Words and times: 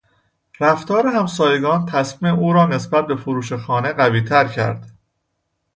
رفتار 0.59 1.07
همسایگان 1.07 1.85
تصمیم 1.85 2.35
او 2.39 2.53
را 2.53 2.65
نسبت 2.65 3.07
به 3.07 3.15
فروش 3.15 3.53
خانه 3.53 3.93
قویتر 3.93 4.47
کرد. 4.47 4.91